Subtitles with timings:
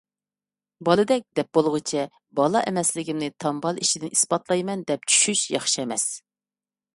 [0.87, 2.05] «بالىدەك» دەپ بولغۇچە
[2.39, 6.09] بالا ئەمەسلىكىمنى تامبال ئىچىدىن ئىسپاتلايمەن، دەپ چۈشۈش ياخشى ئەمەس.